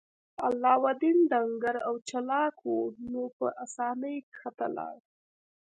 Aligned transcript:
علاوالدین 0.47 1.17
ډنګر 1.31 1.75
او 1.87 1.93
چلاک 2.09 2.55
و 2.71 2.75
نو 3.11 3.23
په 3.37 3.47
اسانۍ 3.63 4.15
ښکته 4.37 4.67
لاړ. 4.77 4.95